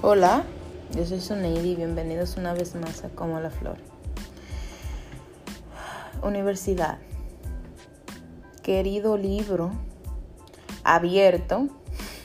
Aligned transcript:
Hola, 0.00 0.44
yo 0.92 1.04
soy 1.04 1.20
Suneidi 1.20 1.72
y 1.72 1.74
bienvenidos 1.74 2.36
una 2.36 2.54
vez 2.54 2.76
más 2.76 3.02
a 3.02 3.08
Como 3.08 3.40
la 3.40 3.50
Flor. 3.50 3.78
Universidad. 6.22 6.98
Querido 8.62 9.16
libro 9.16 9.72
abierto, 10.84 11.66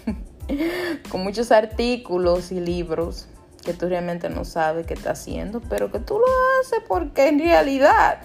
con 1.09 1.23
muchos 1.23 1.51
artículos 1.51 2.51
y 2.51 2.59
libros 2.59 3.27
que 3.65 3.73
tú 3.73 3.87
realmente 3.87 4.29
no 4.29 4.45
sabes 4.45 4.85
qué 4.85 4.93
está 4.93 5.13
haciendo, 5.13 5.59
pero 5.59 5.91
que 5.91 5.97
tú 5.97 6.19
lo 6.19 6.25
haces 6.61 6.83
porque 6.87 7.27
en 7.27 7.39
realidad 7.39 8.21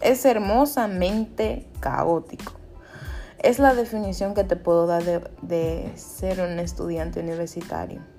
es 0.00 0.24
hermosamente 0.24 1.68
caótico. 1.80 2.54
Es 3.40 3.58
la 3.58 3.74
definición 3.74 4.32
que 4.32 4.44
te 4.44 4.56
puedo 4.56 4.86
dar 4.86 5.04
de, 5.04 5.20
de 5.42 5.92
ser 5.96 6.40
un 6.40 6.58
estudiante 6.58 7.20
universitario 7.20 8.13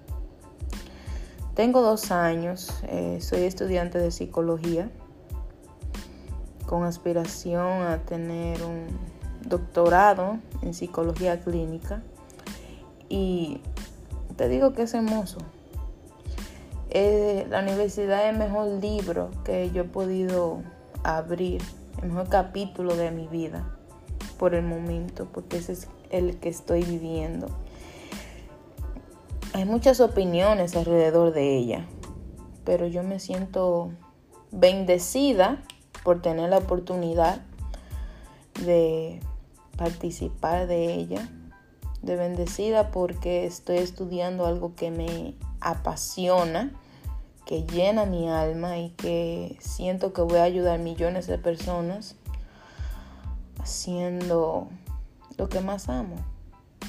tengo 1.55 1.81
dos 1.81 2.11
años, 2.11 2.69
eh, 2.83 3.19
soy 3.21 3.43
estudiante 3.43 3.97
de 3.97 4.11
psicología 4.11 4.89
con 6.65 6.83
aspiración 6.83 7.83
a 7.83 7.99
tener 7.99 8.61
un 8.61 8.87
doctorado 9.47 10.39
en 10.61 10.73
psicología 10.73 11.39
clínica 11.39 12.03
y 13.07 13.61
te 14.35 14.49
digo 14.49 14.73
que 14.73 14.83
es 14.83 14.93
hermoso. 14.93 15.37
Eh, 16.89 17.47
la 17.49 17.61
universidad 17.61 18.25
es 18.25 18.33
el 18.33 18.39
mejor 18.39 18.67
libro 18.81 19.31
que 19.45 19.71
yo 19.71 19.83
he 19.83 19.85
podido 19.85 20.61
abrir, 21.03 21.61
el 22.01 22.09
mejor 22.09 22.27
capítulo 22.27 22.97
de 22.97 23.11
mi 23.11 23.27
vida 23.27 23.65
por 24.37 24.55
el 24.55 24.65
momento, 24.65 25.27
porque 25.31 25.57
ese 25.57 25.71
es 25.73 25.87
el 26.09 26.37
que 26.37 26.49
estoy 26.49 26.83
viviendo 26.83 27.47
hay 29.55 29.63
muchas 29.63 30.01
opiniones 30.01 30.75
alrededor 30.75 31.31
de 31.31 31.55
ella, 31.55 31.85
pero 32.65 32.87
yo 32.87 33.03
me 33.03 33.21
siento 33.21 33.93
bendecida 34.51 35.63
por 36.03 36.21
tener 36.21 36.49
la 36.49 36.57
oportunidad 36.57 37.41
de 38.65 39.21
participar 39.77 40.67
de 40.67 40.95
ella, 40.95 41.29
de 42.01 42.17
bendecida 42.17 42.91
porque 42.91 43.45
estoy 43.45 43.77
estudiando 43.77 44.45
algo 44.45 44.75
que 44.75 44.91
me 44.91 45.35
apasiona, 45.61 46.73
que 47.45 47.63
llena 47.63 48.05
mi 48.05 48.27
alma 48.27 48.77
y 48.77 48.89
que 48.89 49.55
siento 49.61 50.11
que 50.11 50.21
voy 50.21 50.39
a 50.39 50.43
ayudar 50.43 50.79
millones 50.79 51.27
de 51.27 51.37
personas 51.37 52.17
haciendo 53.61 54.67
lo 55.37 55.47
que 55.47 55.61
más 55.61 55.87
amo, 55.87 56.17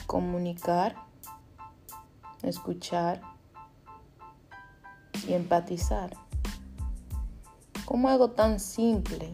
comunicar 0.08 1.05
escuchar 2.42 3.20
y 5.26 5.34
empatizar. 5.34 6.16
¿Cómo 7.84 8.08
algo 8.08 8.30
tan 8.30 8.58
simple 8.60 9.32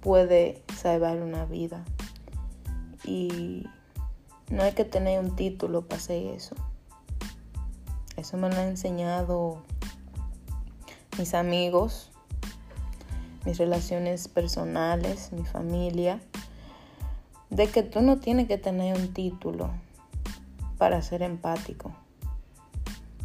puede 0.00 0.62
salvar 0.76 1.20
una 1.20 1.44
vida? 1.44 1.84
Y 3.04 3.66
no 4.50 4.62
hay 4.62 4.72
que 4.72 4.84
tener 4.84 5.18
un 5.20 5.34
título 5.34 5.82
para 5.82 6.00
hacer 6.00 6.26
eso. 6.28 6.54
Eso 8.16 8.36
me 8.36 8.48
lo 8.48 8.56
han 8.56 8.68
enseñado 8.68 9.62
mis 11.18 11.34
amigos, 11.34 12.10
mis 13.44 13.58
relaciones 13.58 14.28
personales, 14.28 15.32
mi 15.32 15.44
familia, 15.44 16.20
de 17.50 17.66
que 17.68 17.82
tú 17.82 18.00
no 18.00 18.18
tienes 18.18 18.46
que 18.46 18.58
tener 18.58 18.96
un 18.96 19.12
título 19.12 19.70
para 20.78 21.02
ser 21.02 21.22
empático. 21.22 21.92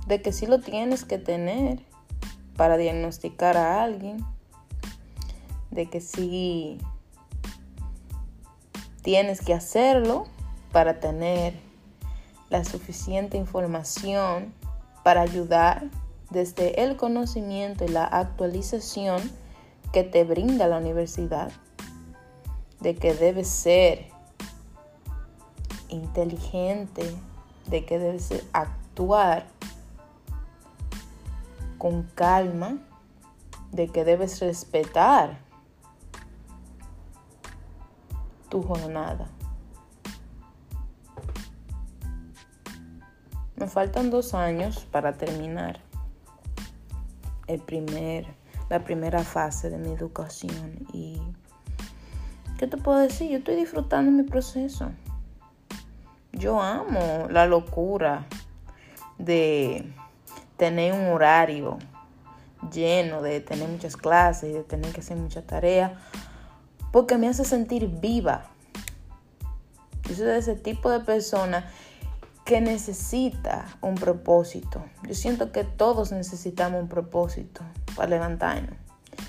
De 0.08 0.22
que 0.22 0.34
sí 0.34 0.48
lo 0.48 0.60
tienes 0.60 1.06
que 1.06 1.18
tener 1.18 1.80
para 2.58 2.78
diagnosticar 2.78 3.56
a 3.56 3.84
alguien. 3.84 4.26
De 5.72 5.90
que 5.90 6.02
sí 6.02 6.80
tienes 9.02 9.42
que 9.42 9.54
hacerlo 9.54 10.26
para 10.72 11.00
tener 11.00 11.54
la 12.50 12.64
suficiente 12.64 13.38
información 13.38 14.54
para 15.04 15.22
ayudar 15.22 15.90
desde 16.30 16.84
el 16.84 16.98
conocimiento 16.98 17.86
y 17.86 17.90
la 17.90 18.06
actualización 18.06 19.22
que 19.92 20.04
te 20.04 20.24
brinda 20.24 20.68
la 20.68 20.78
universidad. 20.78 21.52
De 22.80 22.96
que 22.96 23.14
debes 23.14 23.48
ser 23.48 24.08
inteligente, 25.90 27.04
de 27.68 27.86
que 27.86 28.00
debes 28.00 28.30
actuar 28.54 29.46
con 31.78 32.04
calma, 32.16 32.78
de 33.72 33.90
que 33.90 34.06
debes 34.06 34.40
respetar 34.40 35.40
tu 38.50 38.62
jornada. 38.64 39.28
Me 43.56 43.68
faltan 43.68 44.10
dos 44.10 44.34
años 44.34 44.86
para 44.92 45.14
terminar 45.14 45.80
el 47.48 47.60
primer, 47.62 48.28
la 48.70 48.84
primera 48.84 49.24
fase 49.24 49.70
de 49.70 49.78
mi 49.78 49.92
educación 49.92 50.86
y 50.94 51.22
¿qué 52.58 52.68
te 52.68 52.78
puedo 52.78 53.00
decir? 53.00 53.30
Yo 53.30 53.38
estoy 53.38 53.56
disfrutando 53.56 54.12
mi 54.12 54.24
proceso. 54.24 54.92
Yo 56.34 56.60
amo 56.60 57.28
la 57.30 57.46
locura 57.46 58.26
de 59.20 59.94
tener 60.58 60.94
un 60.94 61.08
horario 61.08 61.78
lleno, 62.72 63.22
de 63.22 63.40
tener 63.40 63.70
muchas 63.70 63.96
clases, 63.96 64.54
de 64.54 64.64
tener 64.64 64.92
que 64.92 65.02
hacer 65.02 65.16
muchas 65.16 65.46
tareas, 65.46 65.92
porque 66.92 67.18
me 67.18 67.28
hace 67.28 67.46
sentir 67.46 67.88
viva. 67.88 68.46
Yo 70.10 70.16
soy 70.16 70.26
de 70.26 70.38
ese 70.40 70.56
tipo 70.56 70.90
de 70.90 71.02
persona 71.02 71.70
que 72.46 72.62
necesita 72.62 73.66
un 73.82 73.96
propósito. 73.96 74.84
Yo 75.08 75.14
siento 75.14 75.52
que 75.52 75.64
todos 75.64 76.12
necesitamos 76.12 76.82
un 76.82 76.90
propósito 76.90 77.62
para 77.96 78.10
levantarnos. 78.10 78.76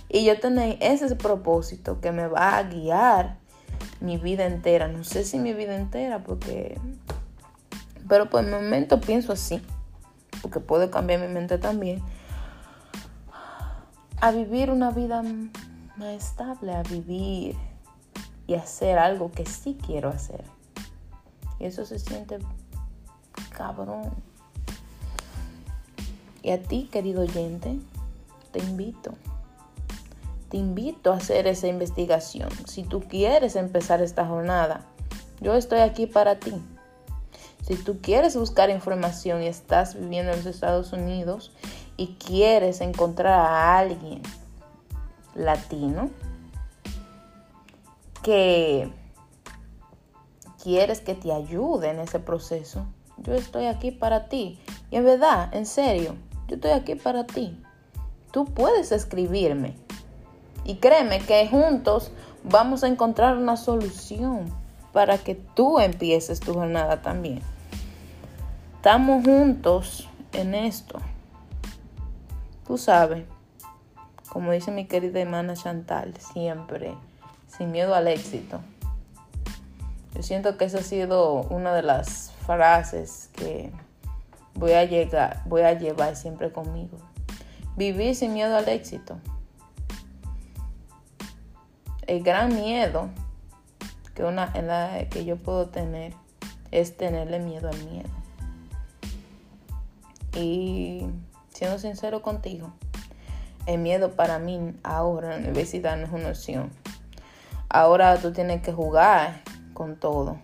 Y 0.09 0.25
yo 0.25 0.41
tener 0.41 0.79
ese 0.81 1.15
propósito 1.17 2.01
que 2.01 2.13
me 2.13 2.29
va 2.29 2.57
a 2.57 2.63
guiar 2.65 3.39
mi 4.01 4.17
vida 4.19 4.47
entera. 4.47 4.89
No 4.89 5.05
sé 5.05 5.25
si 5.25 5.39
mi 5.39 5.53
vida 5.53 5.77
entera, 5.77 6.23
porque... 6.23 6.81
Pero 8.09 8.29
por 8.29 8.45
el 8.45 8.51
momento 8.51 9.01
pienso 9.01 9.33
así, 9.33 9.63
porque 10.43 10.61
puedo 10.61 10.91
cambiar 10.91 11.21
mi 11.21 11.29
mente 11.29 11.59
también. 11.59 12.03
A 14.21 14.31
vivir 14.31 14.71
una 14.71 14.91
vida 14.91 15.23
más 15.97 16.09
estable, 16.09 16.75
a 16.75 16.83
vivir 16.83 17.57
y 18.47 18.55
hacer 18.55 18.99
algo 18.99 19.31
que 19.31 19.47
sí 19.47 19.79
quiero 19.87 20.11
hacer. 20.11 20.45
Y 21.59 21.65
eso 21.65 21.87
se 21.87 21.99
siente 21.99 22.39
cabrón. 23.57 24.11
Y 26.43 26.51
a 26.51 26.63
ti, 26.63 26.89
querido 26.93 27.23
oyente, 27.23 27.79
te 28.53 28.59
invito 28.59 29.15
te 30.55 30.59
invito 30.59 31.13
a 31.13 31.17
hacer 31.17 31.49
esa 31.49 31.67
investigación. 31.67 32.49
Si 32.69 32.85
tú 32.85 33.01
quieres 33.01 33.57
empezar 33.57 34.01
esta 34.01 34.25
jornada, 34.25 34.87
yo 35.41 35.57
estoy 35.57 35.81
aquí 35.81 36.07
para 36.07 36.39
ti. 36.39 36.53
Si 37.67 37.75
tú 37.75 37.99
quieres 38.01 38.37
buscar 38.37 38.71
información 38.71 39.43
y 39.43 39.49
estás 39.49 39.99
viviendo 39.99 40.31
en 40.31 40.39
los 40.39 40.47
Estados 40.47 40.93
Unidos 40.93 41.51
y 41.97 42.15
quieres 42.25 42.81
encontrar 42.83 43.33
a 43.33 43.79
alguien 43.79 44.23
latino 45.35 46.11
que 48.23 48.93
quieres 50.63 51.01
que 51.01 51.17
te 51.17 51.33
ayude 51.33 51.91
en 51.91 51.99
ese 51.99 52.21
proceso, 52.21 52.87
yo 53.17 53.35
estoy 53.35 53.67
aquí 53.67 53.91
para 53.91 54.29
ti. 54.29 54.61
Y 54.93 54.99
en 54.99 55.05
verdad, 55.05 55.53
en 55.53 55.67
serio, 55.67 56.15
yo 56.47 56.55
estoy 56.55 56.71
aquí 56.71 56.95
para 56.95 57.27
ti. 57.27 57.61
Tú 58.31 58.45
puedes 58.45 58.93
escribirme 58.93 59.83
y 60.65 60.77
créeme 60.77 61.21
que 61.21 61.47
juntos 61.49 62.11
vamos 62.43 62.85
a 62.85 62.89
encontrar 62.89 63.37
una 63.37 63.57
solución 63.57 64.53
para 64.93 65.19
que 65.19 65.35
tú 65.35 65.79
empieces 65.79 66.41
tu 66.41 66.55
jornada 66.55 67.03
también. 67.03 67.41
Estamos 68.77 69.25
juntos 69.25 70.09
en 70.33 70.55
esto. 70.55 71.01
Tú 72.67 72.79
sabes, 72.79 73.25
como 74.31 74.53
dice 74.53 74.71
mi 74.71 74.87
querida 74.87 75.21
hermana 75.21 75.55
Chantal, 75.55 76.15
siempre, 76.19 76.95
sin 77.47 77.71
miedo 77.73 77.95
al 77.95 78.09
éxito. 78.09 78.61
Yo 80.15 80.23
siento 80.23 80.57
que 80.57 80.65
esa 80.65 80.79
ha 80.79 80.83
sido 80.83 81.43
una 81.43 81.75
de 81.75 81.83
las 81.83 82.33
frases 82.47 83.31
que 83.35 83.73
voy 84.55 84.73
a, 84.73 84.85
llegar, 84.85 85.43
voy 85.47 85.63
a 85.63 85.75
llevar 85.75 86.15
siempre 86.17 86.53
conmigo. 86.53 86.99
Vivir 87.77 88.15
sin 88.15 88.33
miedo 88.33 88.57
al 88.57 88.69
éxito 88.69 89.19
el 92.07 92.23
gran 92.23 92.55
miedo 92.55 93.09
que, 94.15 94.25
una, 94.25 94.53
que 95.11 95.25
yo 95.25 95.37
puedo 95.37 95.69
tener 95.69 96.15
es 96.71 96.97
tenerle 96.97 97.39
miedo 97.39 97.69
al 97.69 97.79
miedo. 97.85 98.09
Y 100.37 101.07
siendo 101.51 101.79
sincero 101.79 102.23
contigo, 102.23 102.73
el 103.67 103.79
miedo 103.79 104.13
para 104.13 104.39
mí 104.39 104.75
ahora 104.83 105.37
en 105.37 105.43
la 105.43 105.49
universidad 105.49 105.97
no 105.97 106.07
es 106.07 106.13
una 106.13 106.29
opción. 106.29 106.71
Ahora 107.69 108.19
tú 108.19 108.33
tienes 108.33 108.63
que 108.63 108.73
jugar 108.73 109.43
con 109.73 109.97
todo. 109.97 110.39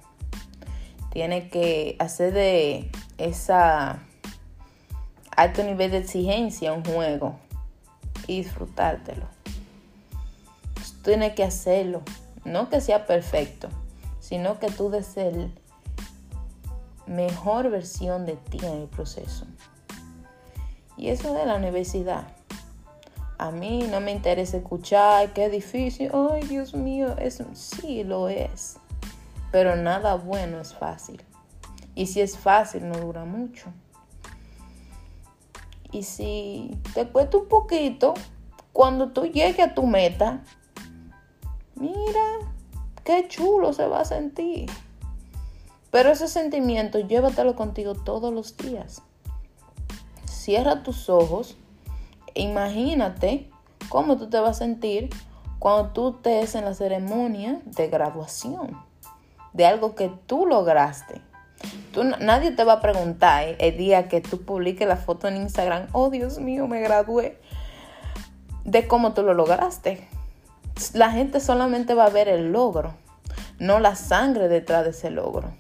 Tienes 1.13 1.51
que 1.51 1.97
hacer 1.99 2.33
de 2.33 2.91
esa 3.19 4.01
alto 5.37 5.63
nivel 5.65 5.91
de 5.91 5.99
exigencia 5.99 6.73
un 6.73 6.85
juego 6.85 7.39
y 8.27 8.43
disfrutártelo. 8.43 9.40
Tú 11.03 11.11
tienes 11.11 11.35
que 11.35 11.45
hacerlo. 11.45 12.03
No 12.45 12.69
que 12.69 12.81
sea 12.81 13.07
perfecto, 13.07 13.69
sino 14.19 14.59
que 14.59 14.71
tú 14.71 14.91
des 14.91 15.17
el 15.17 15.53
mejor 17.07 17.71
versión 17.71 18.27
de 18.27 18.37
ti 18.37 18.59
en 18.63 18.83
el 18.83 18.89
proceso. 18.89 19.47
Y 20.97 21.09
eso 21.09 21.33
de 21.35 21.47
la 21.47 21.57
universidad. 21.57 22.29
A 23.39 23.51
mí 23.51 23.87
no 23.91 24.01
me 24.01 24.13
interesa 24.13 24.59
escuchar 24.59 25.33
que 25.33 25.47
es 25.47 25.53
difícil. 25.53 26.11
Ay, 26.13 26.43
Dios 26.43 26.75
mío, 26.75 27.17
eso 27.19 27.47
sí 27.55 28.05
lo 28.05 28.29
es. 28.29 28.77
Pero 29.51 29.77
nada 29.77 30.17
bueno 30.17 30.61
es 30.61 30.75
fácil. 30.75 31.23
Y 31.95 32.07
si 32.07 32.21
es 32.21 32.37
fácil, 32.39 32.89
no 32.89 32.99
dura 32.99 33.25
mucho. 33.25 33.73
Y 35.91 36.03
si 36.03 36.79
te 36.95 37.09
cuesta 37.09 37.39
un 37.39 37.49
poquito, 37.49 38.15
cuando 38.73 39.09
tú 39.09 39.25
llegues 39.25 39.67
a 39.67 39.75
tu 39.75 39.87
meta, 39.87 40.45
mira, 41.81 42.39
qué 43.03 43.27
chulo 43.27 43.73
se 43.73 43.89
va 43.89 44.03
a 44.03 44.05
sentir. 44.05 44.71
Pero 45.91 46.11
ese 46.11 46.29
sentimiento, 46.29 47.01
llévatelo 47.01 47.57
contigo 47.57 47.95
todos 47.95 48.33
los 48.33 48.57
días. 48.57 49.03
Cierra 50.27 50.85
tus 50.85 51.09
ojos 51.11 51.57
imagínate 52.35 53.51
cómo 53.89 54.17
tú 54.17 54.29
te 54.29 54.39
vas 54.39 54.57
a 54.57 54.65
sentir 54.65 55.11
cuando 55.59 55.91
tú 55.91 56.17
estés 56.17 56.55
en 56.55 56.65
la 56.65 56.75
ceremonia 56.75 57.61
de 57.65 57.89
graduación 57.89 58.77
de 59.53 59.67
algo 59.67 59.95
que 59.95 60.11
tú 60.27 60.47
lograste. 60.47 61.21
Tú, 61.93 62.05
nadie 62.05 62.53
te 62.53 62.65
va 62.65 62.75
a 62.75 62.81
preguntar 62.81 63.57
el 63.59 63.77
día 63.77 64.09
que 64.09 64.21
tú 64.21 64.43
publiques 64.43 64.87
la 64.87 64.97
foto 64.97 65.29
en 65.29 65.37
Instagram, 65.37 65.89
oh 65.93 66.09
Dios 66.09 66.39
mío, 66.39 66.67
me 66.67 66.81
gradué, 66.81 67.39
de 68.65 68.87
cómo 68.87 69.13
tú 69.13 69.23
lo 69.23 69.35
lograste. 69.35 70.09
La 70.95 71.11
gente 71.11 71.41
solamente 71.41 71.95
va 71.95 72.07
a 72.07 72.11
ver 72.11 72.29
el 72.29 72.53
logro, 72.53 72.95
no 73.59 73.79
la 73.79 73.95
sangre 73.95 74.49
detrás 74.49 74.85
de 74.85 74.91
ese 74.91 75.11
logro. 75.11 75.53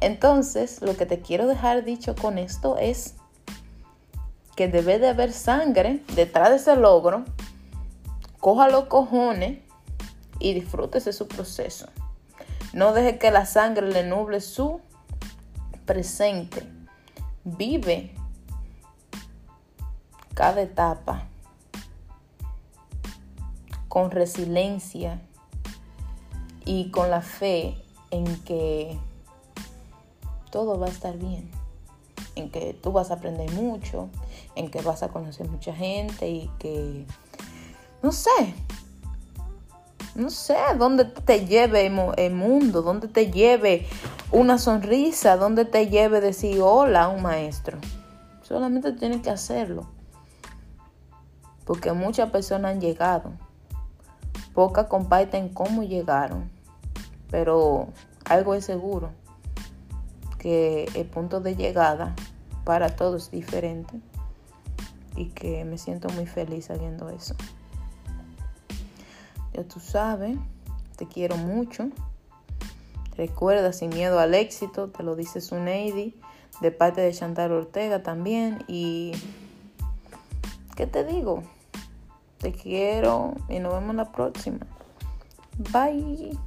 Entonces, 0.00 0.80
lo 0.80 0.96
que 0.96 1.06
te 1.06 1.20
quiero 1.20 1.46
dejar 1.46 1.84
dicho 1.84 2.14
con 2.14 2.38
esto 2.38 2.76
es 2.78 3.14
que 4.54 4.68
debe 4.68 4.98
de 4.98 5.08
haber 5.08 5.32
sangre 5.32 6.02
detrás 6.14 6.50
de 6.50 6.56
ese 6.56 6.76
logro, 6.76 7.24
coja 8.38 8.68
los 8.68 8.84
cojones 8.84 9.58
y 10.38 10.54
disfrútese 10.54 11.12
su 11.12 11.26
proceso. 11.26 11.88
No 12.72 12.92
deje 12.92 13.18
que 13.18 13.30
la 13.30 13.46
sangre 13.46 13.88
le 13.88 14.04
nuble 14.04 14.40
su 14.40 14.80
presente. 15.84 16.62
Vive 17.44 18.14
cada 20.34 20.62
etapa 20.62 21.26
con 23.88 24.10
resiliencia 24.10 25.20
y 26.64 26.90
con 26.90 27.10
la 27.10 27.22
fe 27.22 27.76
en 28.10 28.24
que 28.44 28.98
todo 30.50 30.78
va 30.78 30.86
a 30.86 30.90
estar 30.90 31.16
bien 31.16 31.50
en 32.38 32.50
que 32.50 32.74
tú 32.74 32.92
vas 32.92 33.10
a 33.10 33.14
aprender 33.14 33.50
mucho, 33.52 34.08
en 34.54 34.70
que 34.70 34.80
vas 34.80 35.02
a 35.02 35.08
conocer 35.08 35.48
mucha 35.48 35.74
gente 35.74 36.28
y 36.28 36.50
que, 36.58 37.04
no 38.02 38.12
sé, 38.12 38.54
no 40.14 40.30
sé, 40.30 40.56
dónde 40.78 41.04
te 41.04 41.46
lleve 41.46 41.86
el 42.16 42.34
mundo, 42.34 42.82
dónde 42.82 43.08
te 43.08 43.30
lleve 43.30 43.86
una 44.32 44.58
sonrisa, 44.58 45.36
dónde 45.36 45.64
te 45.64 45.88
lleve 45.88 46.20
decir 46.20 46.60
hola 46.62 47.04
a 47.04 47.08
un 47.08 47.22
maestro. 47.22 47.78
Solamente 48.42 48.92
tienes 48.92 49.20
que 49.20 49.30
hacerlo. 49.30 49.86
Porque 51.64 51.92
muchas 51.92 52.30
personas 52.30 52.72
han 52.72 52.80
llegado. 52.80 53.32
Pocas 54.58 54.88
comparten 54.88 55.50
cómo 55.50 55.84
llegaron. 55.84 56.50
Pero 57.30 57.90
algo 58.24 58.56
es 58.56 58.64
seguro. 58.64 59.12
Que 60.36 60.90
el 60.96 61.06
punto 61.06 61.40
de 61.40 61.54
llegada 61.54 62.16
para 62.64 62.88
todos 62.96 63.26
es 63.26 63.30
diferente 63.30 64.00
y 65.14 65.26
que 65.26 65.64
me 65.64 65.78
siento 65.78 66.08
muy 66.08 66.26
feliz 66.26 66.64
sabiendo 66.64 67.08
eso. 67.08 67.36
Ya 69.52 69.62
tú 69.62 69.78
sabes, 69.78 70.36
te 70.96 71.06
quiero 71.06 71.36
mucho. 71.36 71.90
Recuerda, 73.16 73.72
sin 73.72 73.90
miedo 73.90 74.18
al 74.18 74.34
éxito, 74.34 74.88
te 74.88 75.04
lo 75.04 75.14
dice 75.14 75.40
Suneidi, 75.40 76.20
de 76.60 76.72
parte 76.72 77.00
de 77.00 77.12
Chantal 77.12 77.52
Ortega 77.52 78.02
también. 78.02 78.64
Y, 78.66 79.12
¿qué 80.74 80.88
te 80.88 81.04
digo? 81.04 81.44
Te 82.38 82.52
quiero 82.52 83.34
y 83.48 83.58
nos 83.58 83.74
vemos 83.74 83.96
la 83.96 84.10
próxima. 84.12 84.66
Bye. 85.72 86.38